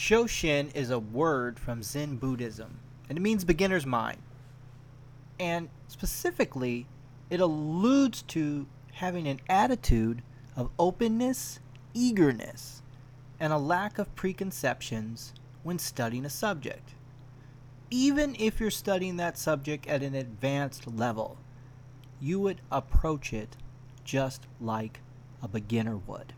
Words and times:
Shoshin 0.00 0.74
is 0.74 0.88
a 0.88 0.98
word 0.98 1.58
from 1.60 1.82
Zen 1.82 2.16
Buddhism, 2.16 2.78
and 3.10 3.18
it 3.18 3.20
means 3.20 3.44
beginner's 3.44 3.84
mind. 3.84 4.16
And 5.38 5.68
specifically, 5.88 6.86
it 7.28 7.38
alludes 7.38 8.22
to 8.28 8.66
having 8.92 9.28
an 9.28 9.40
attitude 9.50 10.22
of 10.56 10.70
openness, 10.78 11.60
eagerness, 11.92 12.80
and 13.38 13.52
a 13.52 13.58
lack 13.58 13.98
of 13.98 14.14
preconceptions 14.14 15.34
when 15.64 15.78
studying 15.78 16.24
a 16.24 16.30
subject. 16.30 16.94
Even 17.90 18.34
if 18.38 18.58
you're 18.58 18.70
studying 18.70 19.18
that 19.18 19.36
subject 19.36 19.86
at 19.86 20.02
an 20.02 20.14
advanced 20.14 20.86
level, 20.86 21.36
you 22.18 22.40
would 22.40 22.62
approach 22.72 23.34
it 23.34 23.54
just 24.02 24.46
like 24.62 25.00
a 25.42 25.46
beginner 25.46 25.98
would. 25.98 26.32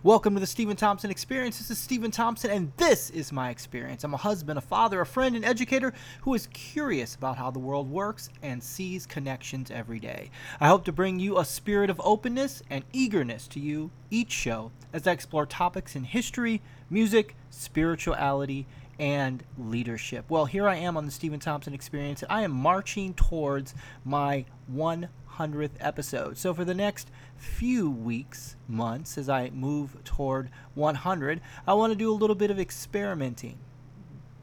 Welcome 0.00 0.34
to 0.34 0.40
the 0.40 0.46
Steven 0.46 0.74
Thompson 0.74 1.10
Experience. 1.10 1.58
This 1.58 1.70
is 1.70 1.78
Steven 1.78 2.10
Thompson, 2.10 2.50
and 2.50 2.72
this 2.76 3.10
is 3.10 3.30
my 3.30 3.50
experience. 3.50 4.02
I'm 4.02 4.14
a 4.14 4.16
husband, 4.16 4.58
a 4.58 4.62
father, 4.62 5.00
a 5.00 5.06
friend, 5.06 5.36
an 5.36 5.44
educator 5.44 5.92
who 6.22 6.34
is 6.34 6.48
curious 6.48 7.14
about 7.14 7.36
how 7.36 7.50
the 7.50 7.58
world 7.58 7.88
works 7.88 8.30
and 8.42 8.62
sees 8.62 9.06
connections 9.06 9.70
every 9.70 10.00
day. 10.00 10.30
I 10.60 10.66
hope 10.66 10.84
to 10.86 10.92
bring 10.92 11.20
you 11.20 11.38
a 11.38 11.44
spirit 11.44 11.90
of 11.90 12.00
openness 12.02 12.62
and 12.68 12.84
eagerness 12.92 13.46
to 13.48 13.60
you 13.60 13.90
each 14.10 14.32
show 14.32 14.72
as 14.92 15.06
I 15.06 15.12
explore 15.12 15.46
topics 15.46 15.94
in 15.94 16.04
history, 16.04 16.62
music, 16.90 17.36
spirituality, 17.50 18.66
and 18.98 19.44
leadership. 19.58 20.24
Well, 20.28 20.46
here 20.46 20.66
I 20.66 20.76
am 20.76 20.96
on 20.96 21.04
the 21.04 21.12
Steven 21.12 21.38
Thompson 21.38 21.74
Experience, 21.74 22.24
I 22.28 22.42
am 22.42 22.50
marching 22.50 23.14
towards 23.14 23.74
my 24.04 24.46
100th 24.72 25.70
episode. 25.80 26.38
So, 26.38 26.54
for 26.54 26.64
the 26.64 26.74
next 26.74 27.10
few 27.42 27.90
weeks, 27.90 28.54
months, 28.68 29.18
as 29.18 29.28
I 29.28 29.50
move 29.50 29.96
toward 30.04 30.48
100, 30.74 31.40
I 31.66 31.74
want 31.74 31.92
to 31.92 31.98
do 31.98 32.10
a 32.10 32.14
little 32.14 32.36
bit 32.36 32.52
of 32.52 32.60
experimenting 32.60 33.58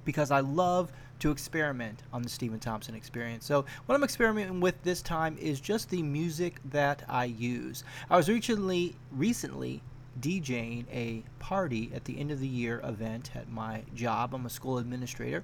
because 0.03 0.31
I 0.31 0.41
love 0.41 0.91
to 1.19 1.31
experiment 1.31 2.03
on 2.11 2.21
the 2.21 2.29
Steven 2.29 2.59
Thompson 2.59 2.95
experience. 2.95 3.45
So, 3.45 3.65
what 3.85 3.95
I'm 3.95 4.03
experimenting 4.03 4.59
with 4.59 4.81
this 4.83 5.01
time 5.01 5.37
is 5.39 5.61
just 5.61 5.89
the 5.89 6.03
music 6.03 6.59
that 6.71 7.03
I 7.07 7.25
use. 7.25 7.83
I 8.09 8.17
was 8.17 8.27
recently 8.27 8.95
recently 9.11 9.81
DJing 10.19 10.85
a 10.91 11.23
party 11.39 11.91
at 11.93 12.03
the 12.03 12.19
end 12.19 12.31
of 12.31 12.41
the 12.41 12.47
year 12.47 12.81
event 12.83 13.31
at 13.35 13.49
my 13.49 13.81
job. 13.95 14.33
I'm 14.33 14.45
a 14.45 14.49
school 14.49 14.77
administrator. 14.77 15.43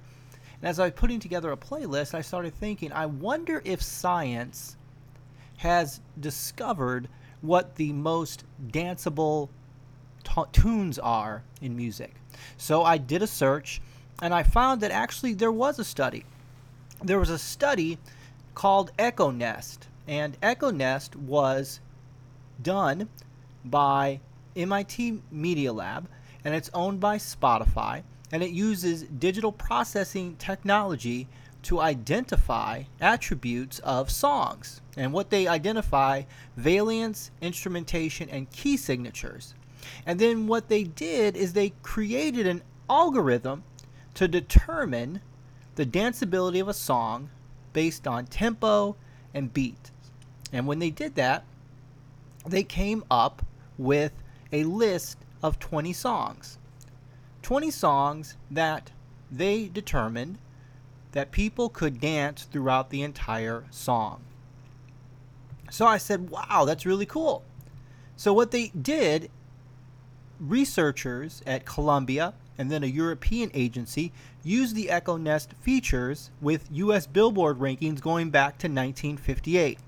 And 0.60 0.68
as 0.68 0.78
I 0.78 0.84
was 0.84 0.92
putting 0.94 1.20
together 1.20 1.52
a 1.52 1.56
playlist, 1.56 2.14
I 2.14 2.20
started 2.20 2.54
thinking, 2.54 2.92
I 2.92 3.06
wonder 3.06 3.62
if 3.64 3.80
science 3.80 4.76
has 5.56 6.00
discovered 6.20 7.08
what 7.40 7.76
the 7.76 7.92
most 7.92 8.44
danceable 8.68 9.48
tunes 10.52 10.98
are 10.98 11.42
in 11.60 11.76
music. 11.76 12.14
So 12.56 12.82
I 12.82 12.98
did 12.98 13.22
a 13.22 13.26
search 13.26 13.80
and 14.20 14.32
I 14.34 14.42
found 14.42 14.80
that 14.80 14.90
actually 14.90 15.34
there 15.34 15.52
was 15.52 15.78
a 15.78 15.84
study. 15.84 16.24
There 17.02 17.18
was 17.18 17.30
a 17.30 17.38
study 17.38 17.98
called 18.54 18.90
Echo 18.98 19.30
Nest, 19.30 19.86
and 20.08 20.36
Echo 20.42 20.70
Nest 20.70 21.14
was 21.14 21.80
done 22.62 23.08
by 23.64 24.20
MIT 24.56 25.20
Media 25.30 25.72
Lab, 25.72 26.08
and 26.44 26.54
it's 26.54 26.70
owned 26.72 26.98
by 26.98 27.18
Spotify, 27.18 28.02
and 28.32 28.42
it 28.42 28.50
uses 28.50 29.02
digital 29.02 29.52
processing 29.52 30.36
technology 30.36 31.28
to 31.66 31.80
identify 31.80 32.84
attributes 33.00 33.80
of 33.80 34.08
songs. 34.08 34.80
And 34.96 35.12
what 35.12 35.30
they 35.30 35.48
identify 35.48 36.22
valence, 36.56 37.32
instrumentation, 37.40 38.30
and 38.30 38.48
key 38.52 38.76
signatures. 38.76 39.52
And 40.06 40.20
then 40.20 40.46
what 40.46 40.68
they 40.68 40.84
did 40.84 41.36
is 41.36 41.52
they 41.52 41.70
created 41.82 42.46
an 42.46 42.62
algorithm 42.88 43.64
to 44.14 44.28
determine 44.28 45.20
the 45.74 45.84
danceability 45.84 46.60
of 46.60 46.68
a 46.68 46.72
song 46.72 47.30
based 47.72 48.06
on 48.06 48.26
tempo 48.26 48.94
and 49.34 49.52
beat. 49.52 49.90
And 50.52 50.68
when 50.68 50.78
they 50.78 50.90
did 50.90 51.16
that, 51.16 51.44
they 52.46 52.62
came 52.62 53.02
up 53.10 53.44
with 53.76 54.12
a 54.52 54.62
list 54.62 55.18
of 55.42 55.58
20 55.58 55.92
songs. 55.92 56.58
20 57.42 57.72
songs 57.72 58.36
that 58.52 58.92
they 59.32 59.66
determined 59.66 60.38
that 61.16 61.30
people 61.30 61.70
could 61.70 61.98
dance 61.98 62.42
throughout 62.42 62.90
the 62.90 63.00
entire 63.00 63.64
song. 63.70 64.20
So 65.70 65.86
I 65.86 65.96
said, 65.96 66.28
wow, 66.28 66.66
that's 66.66 66.84
really 66.84 67.06
cool. 67.06 67.42
So 68.16 68.34
what 68.34 68.50
they 68.50 68.68
did, 68.68 69.30
researchers 70.38 71.42
at 71.46 71.64
Columbia 71.64 72.34
and 72.58 72.70
then 72.70 72.84
a 72.84 72.86
European 72.86 73.50
agency 73.54 74.12
used 74.44 74.76
the 74.76 74.90
Echo 74.90 75.16
Nest 75.16 75.54
features 75.58 76.30
with 76.42 76.68
US 76.70 77.06
Billboard 77.06 77.60
rankings 77.60 78.02
going 78.02 78.28
back 78.28 78.58
to 78.58 78.66
1958. 78.66 79.78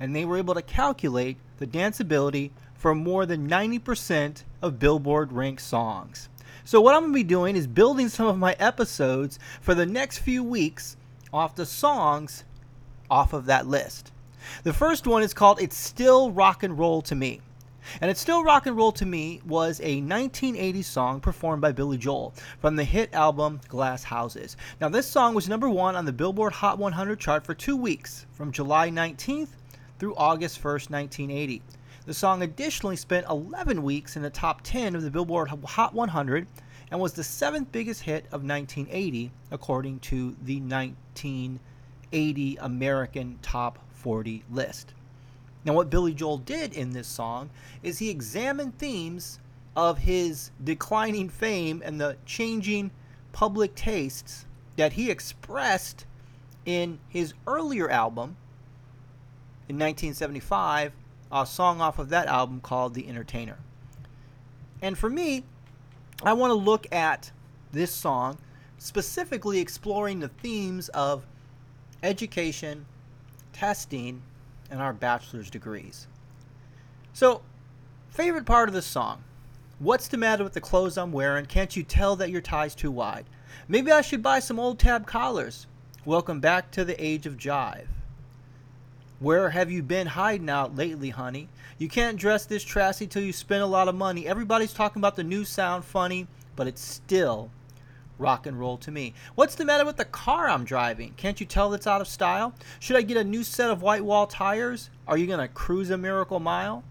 And 0.00 0.16
they 0.16 0.24
were 0.24 0.38
able 0.38 0.54
to 0.54 0.62
calculate 0.62 1.36
the 1.58 1.66
danceability 1.66 2.50
for 2.74 2.94
more 2.94 3.26
than 3.26 3.46
90% 3.46 4.44
of 4.62 4.78
Billboard 4.78 5.32
ranked 5.32 5.60
songs. 5.60 6.30
So, 6.64 6.80
what 6.80 6.94
I'm 6.94 7.02
going 7.02 7.12
to 7.12 7.16
be 7.16 7.24
doing 7.24 7.56
is 7.56 7.66
building 7.66 8.08
some 8.08 8.28
of 8.28 8.38
my 8.38 8.54
episodes 8.60 9.38
for 9.60 9.74
the 9.74 9.86
next 9.86 10.18
few 10.18 10.44
weeks 10.44 10.96
off 11.32 11.56
the 11.56 11.66
songs 11.66 12.44
off 13.10 13.32
of 13.32 13.46
that 13.46 13.66
list. 13.66 14.12
The 14.62 14.72
first 14.72 15.06
one 15.06 15.24
is 15.24 15.34
called 15.34 15.60
It's 15.60 15.76
Still 15.76 16.30
Rock 16.30 16.62
and 16.62 16.78
Roll 16.78 17.02
to 17.02 17.16
Me. 17.16 17.40
And 18.00 18.08
It's 18.10 18.20
Still 18.20 18.44
Rock 18.44 18.66
and 18.66 18.76
Roll 18.76 18.92
to 18.92 19.04
Me 19.04 19.40
was 19.44 19.80
a 19.80 20.00
1980 20.00 20.82
song 20.82 21.20
performed 21.20 21.62
by 21.62 21.72
Billy 21.72 21.98
Joel 21.98 22.32
from 22.60 22.76
the 22.76 22.84
hit 22.84 23.12
album 23.12 23.60
Glass 23.66 24.04
Houses. 24.04 24.56
Now, 24.80 24.88
this 24.88 25.06
song 25.06 25.34
was 25.34 25.48
number 25.48 25.68
one 25.68 25.96
on 25.96 26.04
the 26.04 26.12
Billboard 26.12 26.52
Hot 26.52 26.78
100 26.78 27.18
chart 27.18 27.44
for 27.44 27.54
two 27.54 27.76
weeks, 27.76 28.26
from 28.32 28.52
July 28.52 28.88
19th 28.88 29.48
through 29.98 30.14
August 30.14 30.62
1st, 30.62 30.90
1980. 30.90 31.60
The 32.04 32.14
song 32.14 32.42
additionally 32.42 32.96
spent 32.96 33.28
11 33.28 33.80
weeks 33.80 34.16
in 34.16 34.22
the 34.22 34.30
top 34.30 34.62
10 34.64 34.96
of 34.96 35.02
the 35.02 35.10
Billboard 35.10 35.48
Hot 35.48 35.94
100 35.94 36.48
and 36.90 37.00
was 37.00 37.12
the 37.12 37.22
seventh 37.22 37.70
biggest 37.70 38.02
hit 38.02 38.24
of 38.32 38.42
1980, 38.42 39.30
according 39.52 40.00
to 40.00 40.36
the 40.42 40.60
1980 40.60 42.56
American 42.56 43.38
Top 43.40 43.78
40 43.92 44.42
list. 44.50 44.94
Now, 45.64 45.74
what 45.74 45.90
Billy 45.90 46.12
Joel 46.12 46.38
did 46.38 46.72
in 46.72 46.90
this 46.90 47.06
song 47.06 47.50
is 47.84 48.00
he 48.00 48.10
examined 48.10 48.78
themes 48.78 49.38
of 49.76 49.98
his 49.98 50.50
declining 50.62 51.28
fame 51.28 51.82
and 51.84 52.00
the 52.00 52.16
changing 52.26 52.90
public 53.30 53.76
tastes 53.76 54.44
that 54.76 54.94
he 54.94 55.08
expressed 55.08 56.04
in 56.66 56.98
his 57.08 57.32
earlier 57.46 57.88
album 57.88 58.36
in 59.68 59.78
1975 59.78 60.92
a 61.32 61.46
song 61.46 61.80
off 61.80 61.98
of 61.98 62.10
that 62.10 62.26
album 62.26 62.60
called 62.60 62.94
The 62.94 63.08
Entertainer. 63.08 63.58
And 64.82 64.98
for 64.98 65.08
me, 65.08 65.44
I 66.22 66.34
want 66.34 66.50
to 66.50 66.54
look 66.54 66.92
at 66.92 67.30
this 67.72 67.90
song 67.92 68.38
specifically 68.78 69.60
exploring 69.60 70.20
the 70.20 70.28
themes 70.28 70.88
of 70.90 71.24
education, 72.02 72.84
testing, 73.52 74.22
and 74.70 74.80
our 74.80 74.92
bachelor's 74.92 75.50
degrees. 75.50 76.06
So, 77.12 77.42
favorite 78.10 78.44
part 78.44 78.68
of 78.68 78.74
the 78.74 78.82
song. 78.82 79.24
What's 79.78 80.08
the 80.08 80.16
matter 80.16 80.44
with 80.44 80.52
the 80.52 80.60
clothes 80.60 80.98
I'm 80.98 81.12
wearing? 81.12 81.46
Can't 81.46 81.74
you 81.76 81.82
tell 81.82 82.14
that 82.16 82.30
your 82.30 82.40
tie's 82.40 82.74
too 82.74 82.90
wide? 82.90 83.24
Maybe 83.68 83.90
I 83.90 84.00
should 84.00 84.22
buy 84.22 84.38
some 84.38 84.58
old 84.58 84.78
tab 84.78 85.06
collars. 85.06 85.66
Welcome 86.04 86.40
back 86.40 86.70
to 86.72 86.84
the 86.84 87.02
age 87.02 87.26
of 87.26 87.36
jive. 87.36 87.86
Where 89.22 89.50
have 89.50 89.70
you 89.70 89.84
been 89.84 90.08
hiding 90.08 90.50
out 90.50 90.74
lately, 90.74 91.10
honey? 91.10 91.48
You 91.78 91.88
can't 91.88 92.18
dress 92.18 92.44
this 92.44 92.64
trashy 92.64 93.06
till 93.06 93.22
you 93.22 93.32
spend 93.32 93.62
a 93.62 93.66
lot 93.66 93.86
of 93.86 93.94
money. 93.94 94.26
Everybody's 94.26 94.72
talking 94.72 94.98
about 94.98 95.14
the 95.14 95.22
new 95.22 95.44
sound 95.44 95.84
funny, 95.84 96.26
but 96.56 96.66
it's 96.66 96.82
still 96.82 97.48
rock 98.18 98.46
and 98.46 98.58
roll 98.58 98.78
to 98.78 98.90
me. 98.90 99.14
What's 99.36 99.54
the 99.54 99.64
matter 99.64 99.84
with 99.84 99.96
the 99.96 100.04
car 100.04 100.48
I'm 100.48 100.64
driving? 100.64 101.14
Can't 101.16 101.38
you 101.38 101.46
tell 101.46 101.72
it's 101.72 101.86
out 101.86 102.00
of 102.00 102.08
style? 102.08 102.52
Should 102.80 102.96
I 102.96 103.02
get 103.02 103.16
a 103.16 103.22
new 103.22 103.44
set 103.44 103.70
of 103.70 103.80
white 103.80 104.04
wall 104.04 104.26
tires? 104.26 104.90
Are 105.06 105.16
you 105.16 105.28
going 105.28 105.38
to 105.38 105.46
cruise 105.46 105.90
a 105.90 105.96
miracle 105.96 106.40
mile? 106.40 106.82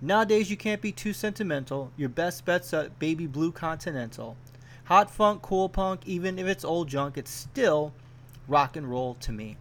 Nowadays, 0.00 0.48
you 0.48 0.56
can't 0.56 0.80
be 0.80 0.92
too 0.92 1.12
sentimental. 1.12 1.90
Your 1.96 2.08
best 2.08 2.44
bet's 2.44 2.72
a 2.72 2.92
baby 3.00 3.26
blue 3.26 3.50
Continental. 3.50 4.36
Hot 4.84 5.10
funk, 5.10 5.42
cool 5.42 5.68
punk, 5.68 6.02
even 6.06 6.38
if 6.38 6.46
it's 6.46 6.64
old 6.64 6.86
junk, 6.86 7.18
it's 7.18 7.32
still 7.32 7.92
rock 8.46 8.76
and 8.76 8.88
roll 8.88 9.14
to 9.14 9.32
me. 9.32 9.56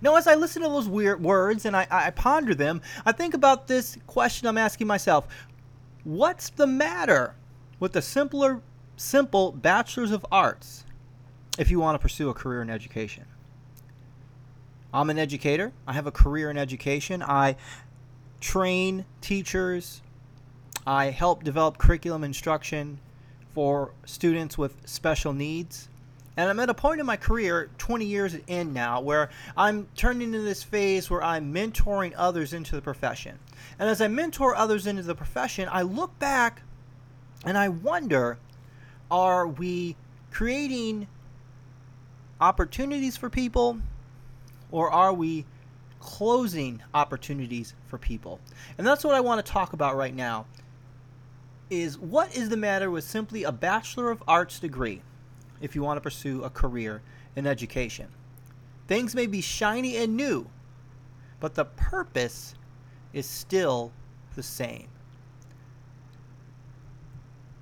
Now, 0.00 0.16
as 0.16 0.26
I 0.26 0.34
listen 0.34 0.62
to 0.62 0.68
those 0.68 0.88
weird 0.88 1.22
words 1.22 1.64
and 1.64 1.76
I, 1.76 1.86
I 1.90 2.10
ponder 2.10 2.54
them, 2.54 2.80
I 3.04 3.12
think 3.12 3.34
about 3.34 3.66
this 3.66 3.98
question 4.06 4.48
I'm 4.48 4.58
asking 4.58 4.86
myself 4.86 5.26
What's 6.04 6.50
the 6.50 6.66
matter 6.66 7.34
with 7.80 7.92
the 7.92 8.02
simpler, 8.02 8.62
simple 8.96 9.52
bachelor's 9.52 10.10
of 10.10 10.24
arts 10.32 10.84
if 11.58 11.70
you 11.70 11.80
want 11.80 11.96
to 11.96 11.98
pursue 11.98 12.28
a 12.30 12.34
career 12.34 12.62
in 12.62 12.70
education? 12.70 13.24
I'm 14.92 15.10
an 15.10 15.18
educator. 15.18 15.72
I 15.86 15.92
have 15.92 16.06
a 16.06 16.10
career 16.10 16.50
in 16.50 16.56
education. 16.56 17.22
I 17.22 17.56
train 18.40 19.04
teachers. 19.20 20.00
I 20.86 21.10
help 21.10 21.44
develop 21.44 21.76
curriculum 21.76 22.24
instruction 22.24 22.98
for 23.54 23.92
students 24.06 24.56
with 24.56 24.76
special 24.86 25.32
needs. 25.32 25.88
And 26.38 26.48
I'm 26.48 26.60
at 26.60 26.70
a 26.70 26.74
point 26.74 27.00
in 27.00 27.06
my 27.06 27.16
career, 27.16 27.68
20 27.78 28.04
years 28.04 28.36
in 28.46 28.72
now, 28.72 29.00
where 29.00 29.28
I'm 29.56 29.88
turning 29.96 30.22
into 30.22 30.40
this 30.40 30.62
phase 30.62 31.10
where 31.10 31.20
I'm 31.20 31.52
mentoring 31.52 32.14
others 32.16 32.52
into 32.52 32.76
the 32.76 32.80
profession. 32.80 33.40
And 33.76 33.90
as 33.90 34.00
I 34.00 34.06
mentor 34.06 34.54
others 34.54 34.86
into 34.86 35.02
the 35.02 35.16
profession, 35.16 35.68
I 35.68 35.82
look 35.82 36.16
back 36.20 36.62
and 37.44 37.58
I 37.58 37.68
wonder 37.68 38.38
are 39.10 39.48
we 39.48 39.96
creating 40.30 41.08
opportunities 42.40 43.16
for 43.16 43.28
people 43.28 43.80
or 44.70 44.92
are 44.92 45.12
we 45.12 45.44
closing 45.98 46.80
opportunities 46.94 47.74
for 47.88 47.98
people? 47.98 48.38
And 48.78 48.86
that's 48.86 49.02
what 49.02 49.16
I 49.16 49.20
want 49.20 49.44
to 49.44 49.52
talk 49.52 49.72
about 49.72 49.96
right 49.96 50.14
now 50.14 50.46
is 51.68 51.98
what 51.98 52.36
is 52.36 52.48
the 52.48 52.56
matter 52.56 52.92
with 52.92 53.02
simply 53.02 53.42
a 53.42 53.50
bachelor 53.50 54.12
of 54.12 54.22
arts 54.28 54.60
degree 54.60 55.02
if 55.60 55.74
you 55.74 55.82
want 55.82 55.96
to 55.96 56.00
pursue 56.00 56.44
a 56.44 56.50
career 56.50 57.02
in 57.36 57.46
education? 57.46 58.08
Things 58.86 59.14
may 59.14 59.26
be 59.26 59.40
shiny 59.40 59.96
and 59.96 60.16
new, 60.16 60.48
but 61.40 61.54
the 61.54 61.66
purpose 61.66 62.54
is 63.12 63.26
still 63.26 63.92
the 64.34 64.42
same. 64.42 64.88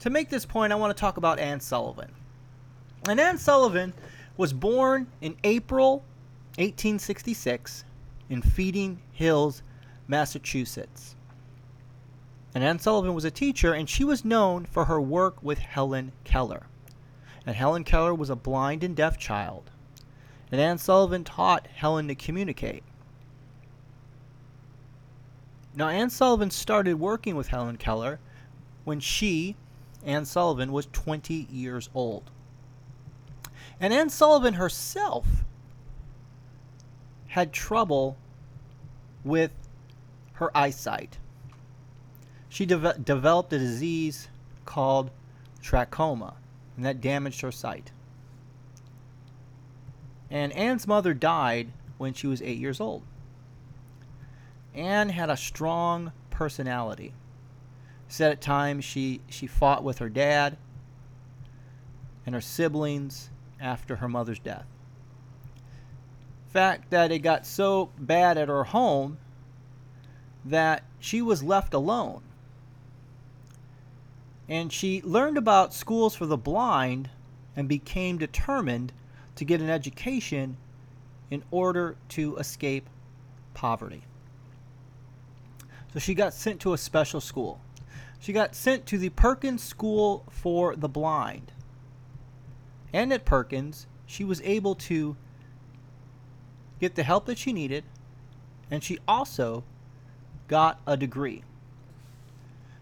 To 0.00 0.10
make 0.10 0.28
this 0.28 0.46
point, 0.46 0.72
I 0.72 0.76
want 0.76 0.96
to 0.96 1.00
talk 1.00 1.16
about 1.16 1.38
Anne 1.38 1.60
Sullivan. 1.60 2.12
And 3.08 3.18
Anne 3.18 3.38
Sullivan 3.38 3.92
was 4.36 4.52
born 4.52 5.06
in 5.20 5.36
April 5.42 6.04
1866 6.58 7.84
in 8.28 8.42
Feeding 8.42 9.00
Hills, 9.12 9.62
Massachusetts. 10.06 11.16
And 12.54 12.62
Anne 12.62 12.78
Sullivan 12.78 13.14
was 13.14 13.24
a 13.24 13.30
teacher, 13.30 13.72
and 13.72 13.88
she 13.88 14.04
was 14.04 14.24
known 14.24 14.64
for 14.64 14.84
her 14.86 15.00
work 15.00 15.42
with 15.42 15.58
Helen 15.58 16.12
Keller. 16.24 16.66
And 17.46 17.54
Helen 17.54 17.84
Keller 17.84 18.12
was 18.12 18.28
a 18.28 18.36
blind 18.36 18.82
and 18.82 18.96
deaf 18.96 19.16
child. 19.16 19.70
And 20.50 20.60
Anne 20.60 20.78
Sullivan 20.78 21.24
taught 21.24 21.68
Helen 21.68 22.08
to 22.08 22.14
communicate. 22.14 22.82
Now, 25.74 25.88
Anne 25.88 26.10
Sullivan 26.10 26.50
started 26.50 26.98
working 26.98 27.36
with 27.36 27.48
Helen 27.48 27.76
Keller 27.76 28.18
when 28.84 28.98
she, 28.98 29.56
Anne 30.04 30.24
Sullivan, 30.24 30.72
was 30.72 30.86
20 30.92 31.46
years 31.50 31.88
old. 31.94 32.30
And 33.78 33.92
Anne 33.92 34.08
Sullivan 34.08 34.54
herself 34.54 35.26
had 37.28 37.52
trouble 37.52 38.16
with 39.22 39.50
her 40.34 40.56
eyesight. 40.56 41.18
She 42.48 42.64
de- 42.64 42.98
developed 42.98 43.52
a 43.52 43.58
disease 43.58 44.28
called 44.64 45.10
trachoma, 45.62 46.34
and 46.76 46.84
that 46.84 47.00
damaged 47.00 47.40
her 47.40 47.52
sight. 47.52 47.90
And 50.30 50.52
Anne's 50.52 50.86
mother 50.86 51.14
died 51.14 51.68
when 51.98 52.12
she 52.12 52.26
was 52.26 52.42
eight 52.42 52.58
years 52.58 52.80
old. 52.80 53.02
Anne 54.74 55.08
had 55.08 55.30
a 55.30 55.36
strong 55.36 56.12
personality. 56.30 57.14
Said 58.08 58.32
at 58.32 58.40
times 58.40 58.84
she, 58.84 59.20
she 59.28 59.46
fought 59.46 59.82
with 59.82 59.98
her 59.98 60.08
dad 60.08 60.58
and 62.24 62.34
her 62.34 62.40
siblings 62.40 63.30
after 63.60 63.96
her 63.96 64.08
mother's 64.08 64.38
death. 64.38 64.66
Fact 66.48 66.90
that 66.90 67.10
it 67.10 67.20
got 67.20 67.46
so 67.46 67.90
bad 67.98 68.36
at 68.38 68.48
her 68.48 68.64
home 68.64 69.18
that 70.44 70.84
she 71.00 71.22
was 71.22 71.42
left 71.42 71.74
alone. 71.74 72.22
And 74.48 74.72
she 74.72 75.02
learned 75.02 75.36
about 75.36 75.74
schools 75.74 76.14
for 76.14 76.26
the 76.26 76.36
blind 76.36 77.10
and 77.56 77.68
became 77.68 78.18
determined 78.18 78.92
to 79.34 79.44
get 79.44 79.60
an 79.60 79.70
education 79.70 80.56
in 81.30 81.42
order 81.50 81.96
to 82.10 82.36
escape 82.36 82.88
poverty. 83.54 84.02
So 85.92 85.98
she 85.98 86.14
got 86.14 86.34
sent 86.34 86.60
to 86.60 86.72
a 86.74 86.78
special 86.78 87.20
school. 87.20 87.60
She 88.18 88.32
got 88.32 88.54
sent 88.54 88.86
to 88.86 88.98
the 88.98 89.10
Perkins 89.10 89.62
School 89.62 90.24
for 90.30 90.76
the 90.76 90.88
Blind. 90.88 91.52
And 92.92 93.12
at 93.12 93.24
Perkins, 93.24 93.86
she 94.06 94.24
was 94.24 94.40
able 94.42 94.74
to 94.74 95.16
get 96.80 96.94
the 96.94 97.02
help 97.02 97.26
that 97.26 97.38
she 97.38 97.52
needed, 97.52 97.84
and 98.70 98.82
she 98.82 98.98
also 99.08 99.64
got 100.48 100.80
a 100.86 100.96
degree. 100.96 101.42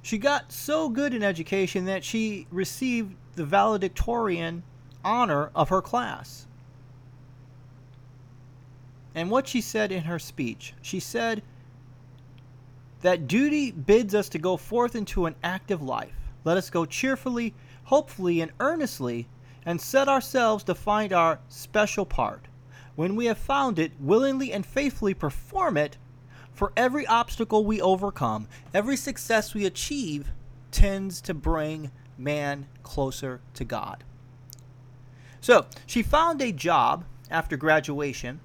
She 0.04 0.18
got 0.18 0.52
so 0.52 0.90
good 0.90 1.14
in 1.14 1.22
education 1.22 1.86
that 1.86 2.04
she 2.04 2.46
received 2.50 3.14
the 3.36 3.44
valedictorian 3.46 4.62
honor 5.02 5.50
of 5.54 5.70
her 5.70 5.80
class. 5.80 6.46
And 9.14 9.30
what 9.30 9.48
she 9.48 9.62
said 9.62 9.90
in 9.90 10.04
her 10.04 10.18
speech, 10.18 10.74
she 10.82 11.00
said 11.00 11.42
that 13.00 13.26
duty 13.26 13.70
bids 13.70 14.14
us 14.14 14.28
to 14.28 14.38
go 14.38 14.58
forth 14.58 14.94
into 14.94 15.24
an 15.24 15.36
active 15.42 15.80
life. 15.80 16.14
Let 16.44 16.58
us 16.58 16.68
go 16.68 16.84
cheerfully, 16.84 17.54
hopefully, 17.84 18.42
and 18.42 18.52
earnestly, 18.60 19.26
and 19.64 19.80
set 19.80 20.06
ourselves 20.06 20.64
to 20.64 20.74
find 20.74 21.14
our 21.14 21.38
special 21.48 22.04
part. 22.04 22.44
When 22.94 23.16
we 23.16 23.24
have 23.24 23.38
found 23.38 23.78
it, 23.78 23.92
willingly 23.98 24.52
and 24.52 24.66
faithfully 24.66 25.14
perform 25.14 25.78
it, 25.78 25.96
for 26.54 26.72
every 26.76 27.06
obstacle 27.06 27.64
we 27.64 27.80
overcome, 27.80 28.48
every 28.72 28.96
success 28.96 29.54
we 29.54 29.66
achieve, 29.66 30.30
tends 30.70 31.20
to 31.22 31.34
bring 31.34 31.90
man 32.16 32.66
closer 32.82 33.40
to 33.54 33.64
God. 33.64 34.04
So, 35.40 35.66
she 35.86 36.02
found 36.02 36.40
a 36.40 36.52
job 36.52 37.04
after 37.30 37.56
graduation. 37.56 38.40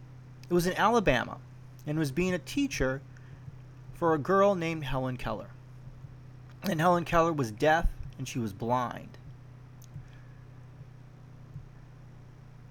It 0.50 0.54
was 0.54 0.68
in 0.68 0.74
Alabama 0.74 1.38
and 1.86 1.98
was 1.98 2.12
being 2.12 2.34
a 2.34 2.40
teacher 2.40 3.02
for 3.94 4.14
a 4.14 4.20
girl 4.20 4.56
named 4.56 4.84
Helen 4.84 5.18
Keller. 5.18 5.52
And 6.64 6.82
Helen 6.82 7.06
Keller 7.06 7.32
was 7.32 7.52
deaf 7.52 7.88
and 8.18 8.28
she 8.28 8.40
was 8.40 8.52
blind. 8.52 9.18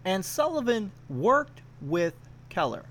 And 0.05 0.25
Sullivan 0.25 0.91
worked 1.09 1.63
with 1.81 2.15
Keller 2.49 2.85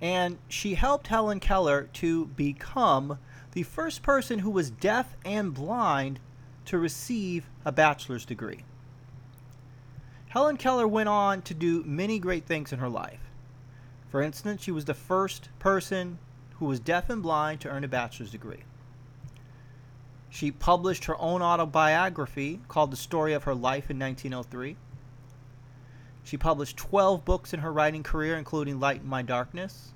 and 0.00 0.38
she 0.48 0.74
helped 0.74 1.08
Helen 1.08 1.40
Keller 1.40 1.88
to 1.94 2.26
become 2.26 3.18
the 3.52 3.62
first 3.62 4.02
person 4.02 4.40
who 4.40 4.50
was 4.50 4.70
deaf 4.70 5.14
and 5.24 5.52
blind 5.52 6.20
to 6.66 6.78
receive 6.78 7.48
a 7.64 7.72
bachelor's 7.72 8.24
degree. 8.24 8.64
Helen 10.28 10.56
Keller 10.56 10.86
went 10.86 11.08
on 11.08 11.42
to 11.42 11.54
do 11.54 11.82
many 11.84 12.18
great 12.18 12.46
things 12.46 12.72
in 12.72 12.78
her 12.78 12.88
life. 12.88 13.30
For 14.08 14.22
instance, 14.22 14.62
she 14.62 14.70
was 14.70 14.84
the 14.84 14.94
first 14.94 15.48
person 15.58 16.18
who 16.58 16.66
was 16.66 16.80
deaf 16.80 17.10
and 17.10 17.22
blind 17.22 17.60
to 17.60 17.68
earn 17.68 17.84
a 17.84 17.88
bachelor's 17.88 18.30
degree. 18.30 18.64
She 20.28 20.52
published 20.52 21.06
her 21.06 21.20
own 21.20 21.42
autobiography 21.42 22.60
called 22.68 22.92
The 22.92 22.96
Story 22.96 23.32
of 23.32 23.44
Her 23.44 23.54
Life 23.54 23.90
in 23.90 23.98
1903. 23.98 24.76
She 26.30 26.36
published 26.36 26.76
12 26.76 27.24
books 27.24 27.52
in 27.52 27.58
her 27.58 27.72
writing 27.72 28.04
career, 28.04 28.36
including 28.36 28.78
Light 28.78 29.00
in 29.00 29.08
My 29.08 29.20
Darkness. 29.20 29.94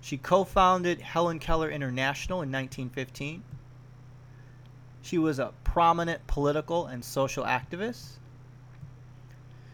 She 0.00 0.18
co 0.18 0.42
founded 0.42 1.00
Helen 1.00 1.38
Keller 1.38 1.70
International 1.70 2.42
in 2.42 2.50
1915. 2.50 3.44
She 5.02 5.16
was 5.16 5.38
a 5.38 5.52
prominent 5.62 6.26
political 6.26 6.86
and 6.86 7.04
social 7.04 7.44
activist. 7.44 8.14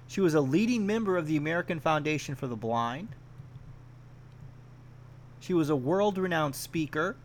She 0.07 0.21
was 0.21 0.35
a 0.35 0.43
leading 0.43 0.87
member 0.87 1.17
of 1.17 1.27
the 1.27 1.39
American 1.39 1.81
Foundation 1.81 2.35
for 2.35 2.47
the 2.47 2.55
Blind. 2.55 3.09
She 5.41 5.55
was 5.55 5.71
a 5.71 5.77
world 5.77 6.19
renowned 6.19 6.57
speaker. 6.57 7.17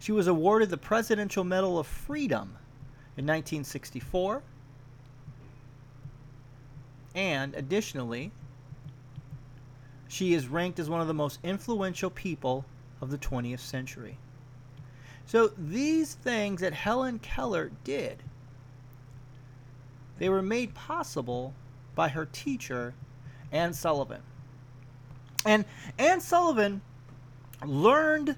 She 0.00 0.10
was 0.10 0.26
awarded 0.26 0.70
the 0.70 0.76
Presidential 0.76 1.44
Medal 1.44 1.78
of 1.78 1.86
Freedom 1.86 2.56
in 3.16 3.24
1964. 3.24 4.42
And 7.16 7.54
additionally, 7.54 8.30
she 10.06 10.34
is 10.34 10.46
ranked 10.48 10.78
as 10.78 10.90
one 10.90 11.00
of 11.00 11.08
the 11.08 11.14
most 11.14 11.40
influential 11.42 12.10
people 12.10 12.66
of 13.00 13.10
the 13.10 13.18
20th 13.18 13.60
century. 13.60 14.18
So 15.24 15.48
these 15.58 16.14
things 16.14 16.60
that 16.60 16.74
Helen 16.74 17.18
Keller 17.18 17.72
did, 17.82 18.22
they 20.18 20.28
were 20.28 20.42
made 20.42 20.74
possible 20.74 21.54
by 21.94 22.08
her 22.08 22.26
teacher, 22.26 22.94
Anne 23.50 23.72
Sullivan. 23.72 24.20
And 25.46 25.64
Anne 25.98 26.20
Sullivan 26.20 26.82
learned 27.64 28.36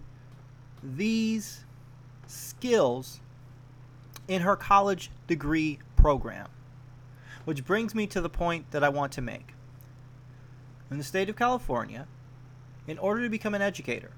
these 0.82 1.64
skills 2.28 3.20
in 4.28 4.42
her 4.42 4.54
college 4.54 5.10
degree 5.26 5.80
program. 5.96 6.48
Which 7.48 7.64
brings 7.64 7.94
me 7.94 8.06
to 8.08 8.20
the 8.20 8.28
point 8.28 8.72
that 8.72 8.84
I 8.84 8.90
want 8.90 9.10
to 9.12 9.22
make. 9.22 9.54
In 10.90 10.98
the 10.98 11.02
state 11.02 11.30
of 11.30 11.36
California, 11.36 12.06
in 12.86 12.98
order 12.98 13.22
to 13.22 13.30
become 13.30 13.54
an 13.54 13.62
educator, 13.62 14.10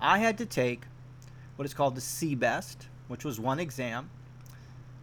I 0.00 0.18
had 0.18 0.36
to 0.38 0.44
take 0.44 0.86
what 1.54 1.66
is 1.66 1.72
called 1.72 1.94
the 1.94 2.00
CBEST, 2.00 2.88
which 3.06 3.24
was 3.24 3.38
one 3.38 3.60
exam. 3.60 4.10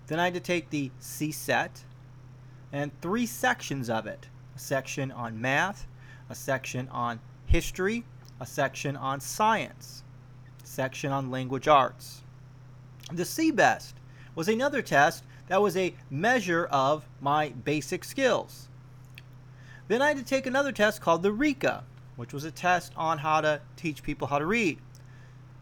Then 0.08 0.20
I 0.20 0.26
had 0.26 0.34
to 0.34 0.42
take 0.42 0.70
the 0.70 0.92
CSET 1.00 1.86
and 2.74 2.92
three 3.00 3.26
sections 3.26 3.90
of 3.90 4.06
it 4.06 4.28
a 4.54 4.60
section 4.60 5.10
on 5.10 5.40
math, 5.40 5.88
a 6.30 6.36
section 6.36 6.90
on 6.90 7.22
history, 7.46 8.04
a 8.42 8.46
section 8.46 8.98
on 8.98 9.22
science, 9.22 10.04
section 10.66 11.14
on 11.14 11.32
language 11.32 11.70
arts. 11.70 12.24
The 13.14 13.24
CBEST 13.24 13.94
was 14.36 14.50
another 14.50 14.82
test 14.82 15.24
that 15.48 15.62
was 15.62 15.78
a 15.78 15.96
measure 16.10 16.66
of 16.66 17.06
my 17.22 17.50
basic 17.50 18.04
skills. 18.04 18.68
Then 19.88 20.02
I 20.02 20.10
had 20.10 20.18
to 20.18 20.24
take 20.24 20.46
another 20.46 20.72
test 20.72 21.02
called 21.02 21.24
the 21.24 21.32
RICA, 21.32 21.84
which 22.16 22.34
was 22.34 22.44
a 22.44 22.52
test 22.52 22.92
on 22.98 23.20
how 23.20 23.42
to 23.42 23.62
teach 23.76 24.04
people 24.04 24.28
how 24.28 24.40
to 24.40 24.46
read. 24.46 24.80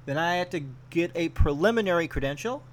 Then 0.06 0.18
I 0.18 0.36
had 0.36 0.52
to 0.52 0.62
get 0.90 1.12
a 1.16 1.30
preliminary 1.30 2.08
credential. 2.08 2.64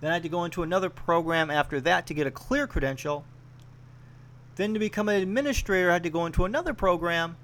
Then 0.00 0.10
I 0.10 0.14
had 0.14 0.22
to 0.24 0.28
go 0.28 0.44
into 0.44 0.62
another 0.62 0.90
program 0.90 1.50
after 1.50 1.80
that 1.80 2.06
to 2.06 2.14
get 2.14 2.26
a 2.26 2.30
clear 2.30 2.66
credential. 2.66 3.24
Then 4.56 4.74
to 4.74 4.80
become 4.80 5.08
an 5.08 5.22
administrator, 5.22 5.90
I 5.90 5.94
had 5.94 6.02
to 6.02 6.10
go 6.10 6.26
into 6.26 6.44
another 6.44 6.74
program 6.74 7.36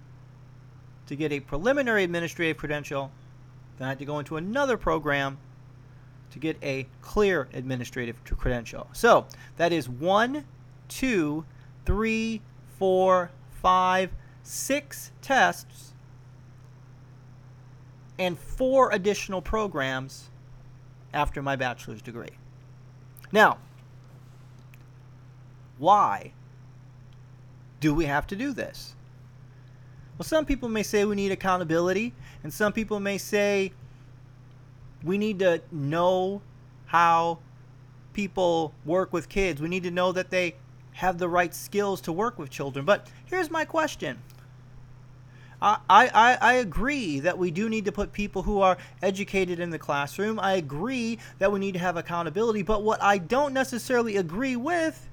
to 1.07 1.17
get 1.17 1.33
a 1.33 1.41
preliminary 1.41 2.05
administrative 2.05 2.59
credential. 2.59 3.11
Then 3.79 3.87
I 3.87 3.91
had 3.91 3.99
to 4.01 4.05
go 4.05 4.19
into 4.19 4.37
another 4.37 4.77
program 4.77 5.39
to 6.31 6.39
get 6.39 6.57
a 6.63 6.87
clear 7.01 7.49
administrative 7.53 8.23
credential. 8.25 8.89
So 8.93 9.27
that 9.57 9.73
is 9.73 9.89
one, 9.89 10.45
two, 10.89 11.45
three, 11.85 12.43
four, 12.79 13.31
five, 13.51 14.11
six 14.43 15.13
tests 15.21 15.93
and 18.19 18.39
four 18.39 18.91
additional 18.93 19.41
programs 19.41 20.31
after 21.15 21.43
my 21.43 21.57
bachelor's 21.57 22.03
degree. 22.03 22.37
Now, 23.31 23.59
why 25.79 26.33
do 27.81 27.95
we 27.95 28.07
have 28.07 28.27
to 28.29 28.37
do 28.37 28.53
this? 28.53 28.95
Well, 30.19 30.25
some 30.25 30.45
people 30.45 30.69
may 30.69 30.83
say 30.83 31.05
we 31.05 31.15
need 31.15 31.31
accountability, 31.31 32.13
and 32.43 32.53
some 32.53 32.73
people 32.73 32.99
may 32.99 33.19
say 33.19 33.73
we 35.03 35.19
need 35.19 35.39
to 35.41 35.61
know 35.71 36.43
how 36.87 37.39
people 38.13 38.75
work 38.85 39.13
with 39.13 39.29
kids. 39.29 39.61
We 39.61 39.69
need 39.69 39.85
to 39.85 39.91
know 39.91 40.13
that 40.13 40.31
they 40.31 40.57
have 40.93 41.19
the 41.19 41.29
right 41.29 41.55
skills 41.55 42.01
to 42.03 42.13
work 42.13 42.39
with 42.39 42.51
children. 42.51 42.85
But 42.85 43.07
here's 43.27 43.51
my 43.51 43.65
question. 43.65 44.19
I, 45.61 45.79
I, 45.89 46.39
I 46.41 46.53
agree 46.55 47.21
that 47.21 47.37
we 47.37 47.51
do 47.51 47.69
need 47.69 47.85
to 47.85 47.93
put 47.93 48.13
people 48.13 48.43
who 48.43 48.61
are 48.61 48.79
educated 49.03 49.59
in 49.59 49.71
the 49.71 49.79
classroom. 49.79 50.39
I 50.39 50.53
agree 50.55 51.19
that 51.39 51.51
we 51.51 51.59
need 51.59 51.73
to 51.73 51.81
have 51.81 51.97
accountability. 51.97 52.63
But 52.63 52.83
what 52.83 53.03
I 53.03 53.19
don't 53.19 53.53
necessarily 53.53 54.17
agree 54.17 54.57
with 54.57 55.09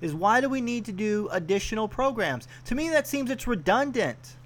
is 0.00 0.14
why 0.14 0.40
do 0.40 0.48
we 0.48 0.60
need 0.60 0.84
to 0.86 0.92
do 0.92 1.28
additional 1.30 1.88
programs? 1.88 2.48
To 2.66 2.74
me, 2.74 2.88
that 2.90 3.06
seems 3.06 3.30
it's 3.30 3.46
redundant. 3.46 4.36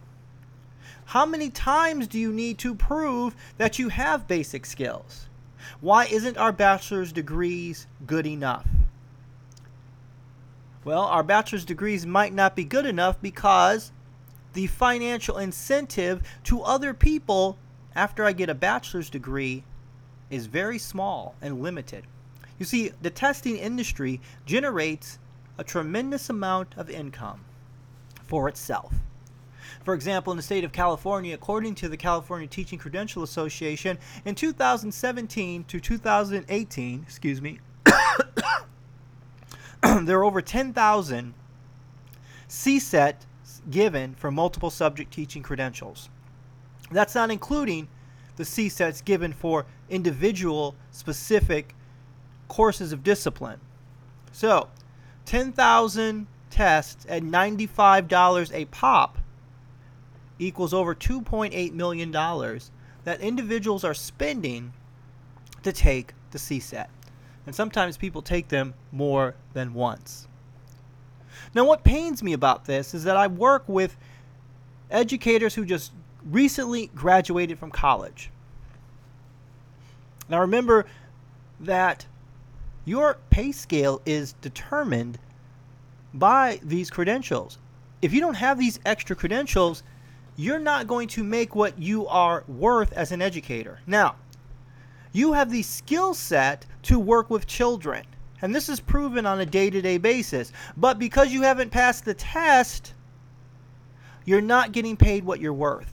How 1.12 1.26
many 1.26 1.50
times 1.50 2.08
do 2.08 2.18
you 2.18 2.32
need 2.32 2.56
to 2.60 2.74
prove 2.74 3.36
that 3.58 3.78
you 3.78 3.90
have 3.90 4.26
basic 4.26 4.64
skills? 4.64 5.28
Why 5.82 6.06
isn't 6.06 6.38
our 6.38 6.52
bachelor's 6.52 7.12
degrees 7.12 7.86
good 8.06 8.26
enough? 8.26 8.66
Well, 10.84 11.02
our 11.02 11.22
bachelor's 11.22 11.66
degrees 11.66 12.06
might 12.06 12.32
not 12.32 12.56
be 12.56 12.64
good 12.64 12.86
enough 12.86 13.20
because 13.20 13.92
the 14.54 14.68
financial 14.68 15.36
incentive 15.36 16.22
to 16.44 16.62
other 16.62 16.94
people 16.94 17.58
after 17.94 18.24
I 18.24 18.32
get 18.32 18.48
a 18.48 18.54
bachelor's 18.54 19.10
degree 19.10 19.64
is 20.30 20.46
very 20.46 20.78
small 20.78 21.34
and 21.42 21.60
limited. 21.60 22.06
You 22.58 22.64
see, 22.64 22.90
the 23.02 23.10
testing 23.10 23.58
industry 23.58 24.18
generates 24.46 25.18
a 25.58 25.62
tremendous 25.62 26.30
amount 26.30 26.74
of 26.78 26.88
income 26.88 27.44
for 28.24 28.48
itself. 28.48 28.94
For 29.84 29.94
example, 29.94 30.32
in 30.32 30.36
the 30.36 30.42
state 30.42 30.64
of 30.64 30.72
California, 30.72 31.34
according 31.34 31.74
to 31.76 31.88
the 31.88 31.96
California 31.96 32.46
Teaching 32.46 32.78
Credential 32.78 33.22
Association, 33.22 33.98
in 34.24 34.34
2017 34.34 35.64
to 35.64 35.80
2018, 35.80 37.02
excuse 37.02 37.40
me, 37.40 37.60
there 40.02 40.18
are 40.18 40.24
over 40.24 40.40
10,000 40.40 41.34
CSET 42.48 43.14
given 43.70 44.14
for 44.14 44.30
multiple 44.30 44.70
subject 44.70 45.12
teaching 45.12 45.42
credentials. 45.42 46.08
That's 46.90 47.14
not 47.14 47.30
including 47.30 47.88
the 48.36 48.44
CSETs 48.44 49.04
given 49.04 49.32
for 49.32 49.66
individual 49.88 50.74
specific 50.90 51.74
courses 52.48 52.92
of 52.92 53.02
discipline. 53.02 53.60
So, 54.32 54.68
10,000 55.26 56.26
tests 56.50 57.06
at 57.08 57.22
$95 57.22 58.54
a 58.54 58.64
pop 58.66 59.18
equals 60.42 60.74
over 60.74 60.94
$2.8 60.94 61.72
million 61.72 62.10
that 62.10 63.20
individuals 63.20 63.84
are 63.84 63.94
spending 63.94 64.72
to 65.62 65.72
take 65.72 66.12
the 66.30 66.38
CSET. 66.38 66.86
And 67.46 67.54
sometimes 67.54 67.96
people 67.96 68.22
take 68.22 68.48
them 68.48 68.74
more 68.90 69.34
than 69.52 69.74
once. 69.74 70.28
Now, 71.54 71.64
what 71.64 71.84
pains 71.84 72.22
me 72.22 72.32
about 72.32 72.64
this 72.64 72.94
is 72.94 73.04
that 73.04 73.16
I 73.16 73.26
work 73.26 73.64
with 73.66 73.96
educators 74.90 75.54
who 75.54 75.64
just 75.64 75.92
recently 76.24 76.88
graduated 76.94 77.58
from 77.58 77.70
college. 77.70 78.30
Now, 80.28 80.40
remember 80.40 80.86
that 81.60 82.06
your 82.84 83.18
pay 83.30 83.52
scale 83.52 84.00
is 84.06 84.34
determined 84.34 85.18
by 86.14 86.60
these 86.62 86.90
credentials. 86.90 87.58
If 88.02 88.12
you 88.12 88.20
don't 88.20 88.34
have 88.34 88.58
these 88.58 88.80
extra 88.84 89.16
credentials, 89.16 89.82
you're 90.36 90.58
not 90.58 90.86
going 90.86 91.08
to 91.08 91.24
make 91.24 91.54
what 91.54 91.78
you 91.78 92.06
are 92.06 92.44
worth 92.48 92.92
as 92.92 93.12
an 93.12 93.22
educator. 93.22 93.80
Now, 93.86 94.16
you 95.12 95.34
have 95.34 95.50
the 95.50 95.62
skill 95.62 96.14
set 96.14 96.66
to 96.84 96.98
work 96.98 97.30
with 97.30 97.46
children. 97.46 98.06
And 98.40 98.54
this 98.54 98.68
is 98.68 98.80
proven 98.80 99.24
on 99.24 99.40
a 99.40 99.46
day 99.46 99.70
to 99.70 99.80
day 99.80 99.98
basis. 99.98 100.52
But 100.76 100.98
because 100.98 101.32
you 101.32 101.42
haven't 101.42 101.70
passed 101.70 102.04
the 102.04 102.14
test, 102.14 102.94
you're 104.24 104.40
not 104.40 104.72
getting 104.72 104.96
paid 104.96 105.24
what 105.24 105.40
you're 105.40 105.52
worth. 105.52 105.92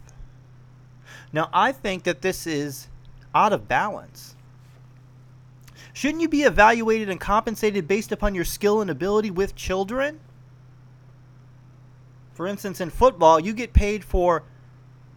Now, 1.31 1.49
I 1.53 1.71
think 1.71 2.03
that 2.03 2.21
this 2.21 2.47
is 2.47 2.87
out 3.35 3.53
of 3.53 3.67
balance. 3.67 4.35
Shouldn't 5.93 6.21
you 6.21 6.29
be 6.29 6.43
evaluated 6.43 7.09
and 7.09 7.19
compensated 7.19 7.87
based 7.87 8.11
upon 8.11 8.33
your 8.33 8.45
skill 8.45 8.81
and 8.81 8.89
ability 8.89 9.31
with 9.31 9.55
children? 9.55 10.19
For 12.39 12.47
instance, 12.47 12.79
in 12.79 12.89
football, 12.89 13.37
you 13.37 13.51
get 13.51 13.73
paid 13.73 14.01
for 14.01 14.43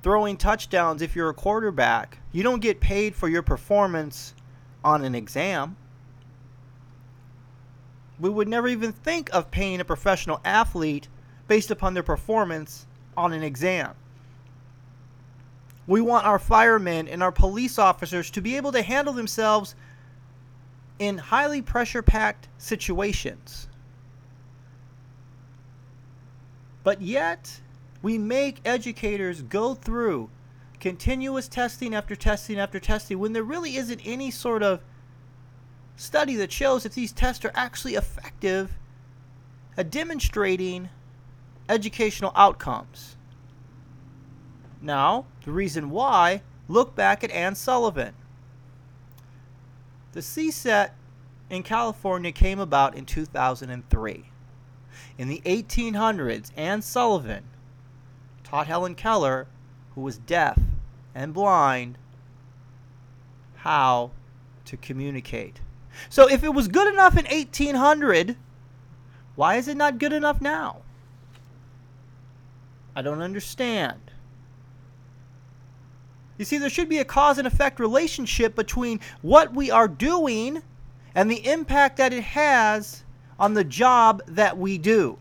throwing 0.02 0.36
touchdowns 0.36 1.02
if 1.02 1.14
you're 1.14 1.28
a 1.28 1.34
quarterback. 1.34 2.18
You 2.32 2.42
don't 2.42 2.58
get 2.58 2.80
paid 2.80 3.14
for 3.14 3.28
your 3.28 3.42
performance 3.42 4.34
on 4.82 5.04
an 5.04 5.14
exam 5.14 5.76
we 8.22 8.30
would 8.30 8.46
never 8.46 8.68
even 8.68 8.92
think 8.92 9.28
of 9.34 9.50
paying 9.50 9.80
a 9.80 9.84
professional 9.84 10.40
athlete 10.44 11.08
based 11.48 11.72
upon 11.72 11.92
their 11.92 12.04
performance 12.04 12.86
on 13.16 13.32
an 13.32 13.42
exam. 13.42 13.94
We 15.88 16.00
want 16.00 16.24
our 16.24 16.38
firemen 16.38 17.08
and 17.08 17.20
our 17.20 17.32
police 17.32 17.80
officers 17.80 18.30
to 18.30 18.40
be 18.40 18.56
able 18.56 18.70
to 18.72 18.82
handle 18.82 19.12
themselves 19.12 19.74
in 21.00 21.18
highly 21.18 21.62
pressure 21.62 22.02
packed 22.02 22.48
situations. 22.58 23.66
But 26.82 27.00
yet, 27.00 27.60
we 28.02 28.18
make 28.18 28.60
educators 28.64 29.42
go 29.42 29.74
through 29.74 30.30
continuous 30.80 31.46
testing 31.46 31.94
after 31.94 32.16
testing 32.16 32.58
after 32.58 32.80
testing 32.80 33.18
when 33.18 33.32
there 33.32 33.44
really 33.44 33.76
isn't 33.76 34.00
any 34.04 34.30
sort 34.32 34.62
of 34.62 34.80
study 35.94 36.34
that 36.36 36.50
shows 36.50 36.84
if 36.84 36.94
these 36.94 37.12
tests 37.12 37.44
are 37.44 37.52
actually 37.54 37.94
effective 37.94 38.76
at 39.76 39.90
demonstrating 39.90 40.88
educational 41.68 42.32
outcomes. 42.34 43.16
Now, 44.80 45.26
the 45.44 45.52
reason 45.52 45.90
why, 45.90 46.42
look 46.66 46.96
back 46.96 47.22
at 47.22 47.30
Anne 47.30 47.54
Sullivan. 47.54 48.14
The 50.12 50.20
CSET 50.20 50.90
in 51.48 51.62
California 51.62 52.32
came 52.32 52.58
about 52.58 52.96
in 52.96 53.06
2003. 53.06 54.31
In 55.18 55.28
the 55.28 55.42
1800s, 55.44 56.50
Anne 56.56 56.82
Sullivan 56.82 57.44
taught 58.44 58.66
Helen 58.66 58.94
Keller, 58.94 59.46
who 59.94 60.00
was 60.00 60.18
deaf 60.18 60.58
and 61.14 61.32
blind, 61.34 61.98
how 63.56 64.10
to 64.64 64.76
communicate. 64.76 65.60
So 66.08 66.28
if 66.28 66.42
it 66.42 66.54
was 66.54 66.68
good 66.68 66.92
enough 66.92 67.16
in 67.16 67.26
1800, 67.26 68.36
why 69.34 69.56
is 69.56 69.68
it 69.68 69.76
not 69.76 69.98
good 69.98 70.12
enough 70.12 70.40
now? 70.40 70.82
I 72.94 73.02
don't 73.02 73.22
understand. 73.22 74.10
You 76.38 76.44
see, 76.44 76.58
there 76.58 76.70
should 76.70 76.88
be 76.88 76.98
a 76.98 77.04
cause 77.04 77.38
and 77.38 77.46
effect 77.46 77.78
relationship 77.78 78.54
between 78.54 79.00
what 79.20 79.54
we 79.54 79.70
are 79.70 79.88
doing 79.88 80.62
and 81.14 81.30
the 81.30 81.46
impact 81.46 81.98
that 81.98 82.12
it 82.12 82.24
has 82.24 83.04
on 83.38 83.54
the 83.54 83.64
job 83.64 84.22
that 84.26 84.58
we 84.58 84.78
do. 84.78 85.18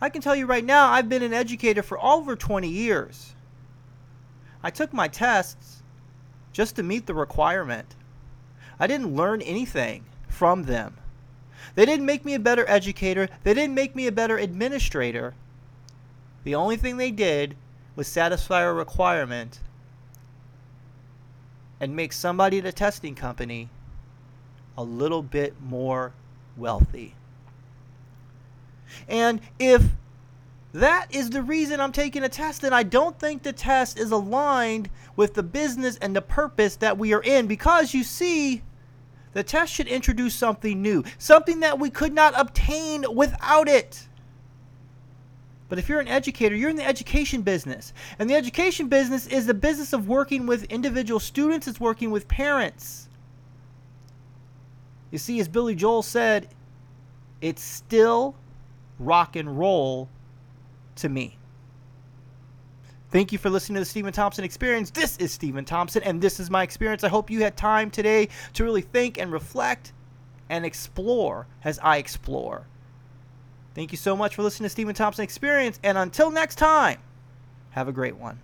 I 0.00 0.08
can 0.08 0.20
tell 0.20 0.36
you 0.36 0.46
right 0.46 0.64
now, 0.64 0.88
I've 0.88 1.08
been 1.08 1.22
an 1.22 1.32
educator 1.32 1.82
for 1.82 2.02
over 2.02 2.36
20 2.36 2.68
years. 2.68 3.34
I 4.62 4.70
took 4.70 4.92
my 4.92 5.08
tests 5.08 5.82
just 6.52 6.76
to 6.76 6.82
meet 6.82 7.06
the 7.06 7.14
requirement. 7.14 7.94
I 8.78 8.86
didn't 8.86 9.14
learn 9.14 9.40
anything 9.42 10.04
from 10.28 10.64
them. 10.64 10.96
They 11.74 11.86
didn't 11.86 12.06
make 12.06 12.24
me 12.24 12.34
a 12.34 12.38
better 12.38 12.64
educator, 12.68 13.28
they 13.42 13.54
didn't 13.54 13.74
make 13.74 13.94
me 13.94 14.06
a 14.06 14.12
better 14.12 14.38
administrator. 14.38 15.34
The 16.44 16.54
only 16.54 16.76
thing 16.76 16.96
they 16.96 17.10
did 17.10 17.56
was 17.96 18.06
satisfy 18.06 18.62
a 18.62 18.72
requirement 18.72 19.60
and 21.80 21.96
make 21.96 22.12
somebody 22.12 22.58
at 22.58 22.66
a 22.66 22.72
testing 22.72 23.14
company 23.14 23.68
a 24.76 24.82
little 24.82 25.22
bit 25.22 25.54
more 25.60 26.12
wealthy. 26.56 27.14
And 29.08 29.40
if 29.58 29.82
that 30.72 31.06
is 31.10 31.30
the 31.30 31.42
reason 31.42 31.80
I'm 31.80 31.92
taking 31.92 32.22
a 32.22 32.28
test, 32.28 32.62
then 32.62 32.72
I 32.72 32.82
don't 32.82 33.18
think 33.18 33.42
the 33.42 33.52
test 33.52 33.98
is 33.98 34.10
aligned 34.10 34.90
with 35.16 35.34
the 35.34 35.42
business 35.42 35.96
and 35.96 36.14
the 36.14 36.22
purpose 36.22 36.76
that 36.76 36.98
we 36.98 37.14
are 37.14 37.22
in 37.22 37.46
because 37.46 37.94
you 37.94 38.04
see, 38.04 38.62
the 39.32 39.42
test 39.42 39.72
should 39.72 39.88
introduce 39.88 40.34
something 40.34 40.80
new, 40.80 41.04
something 41.18 41.60
that 41.60 41.78
we 41.78 41.90
could 41.90 42.12
not 42.12 42.38
obtain 42.38 43.04
without 43.14 43.68
it. 43.68 44.08
But 45.68 45.78
if 45.78 45.88
you're 45.88 46.00
an 46.00 46.08
educator, 46.08 46.54
you're 46.54 46.70
in 46.70 46.76
the 46.76 46.86
education 46.86 47.42
business. 47.42 47.92
And 48.18 48.30
the 48.30 48.34
education 48.34 48.88
business 48.88 49.26
is 49.26 49.46
the 49.46 49.54
business 49.54 49.92
of 49.92 50.08
working 50.08 50.46
with 50.46 50.64
individual 50.64 51.20
students, 51.20 51.66
it's 51.66 51.80
working 51.80 52.10
with 52.10 52.28
parents. 52.28 53.05
You 55.10 55.18
see, 55.18 55.38
as 55.40 55.48
Billy 55.48 55.74
Joel 55.74 56.02
said, 56.02 56.48
it's 57.40 57.62
still 57.62 58.34
rock 58.98 59.36
and 59.36 59.58
roll 59.58 60.08
to 60.96 61.08
me. 61.08 61.38
Thank 63.10 63.30
you 63.30 63.38
for 63.38 63.50
listening 63.50 63.74
to 63.76 63.80
the 63.80 63.86
Steven 63.86 64.12
Thompson 64.12 64.44
Experience. 64.44 64.90
This 64.90 65.16
is 65.18 65.32
Steven 65.32 65.64
Thompson, 65.64 66.02
and 66.02 66.20
this 66.20 66.40
is 66.40 66.50
my 66.50 66.62
experience. 66.62 67.04
I 67.04 67.08
hope 67.08 67.30
you 67.30 67.42
had 67.42 67.56
time 67.56 67.90
today 67.90 68.28
to 68.54 68.64
really 68.64 68.82
think 68.82 69.18
and 69.18 69.30
reflect 69.30 69.92
and 70.50 70.66
explore 70.66 71.46
as 71.64 71.78
I 71.82 71.98
explore. 71.98 72.66
Thank 73.74 73.92
you 73.92 73.98
so 73.98 74.16
much 74.16 74.34
for 74.34 74.42
listening 74.42 74.66
to 74.66 74.70
Steven 74.70 74.94
Thompson 74.94 75.22
Experience, 75.22 75.78
and 75.82 75.96
until 75.96 76.30
next 76.30 76.56
time, 76.56 76.98
have 77.70 77.88
a 77.88 77.92
great 77.92 78.16
one. 78.16 78.40